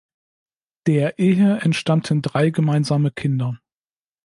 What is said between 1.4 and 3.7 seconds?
entstammten drei gemeinsame Kinder.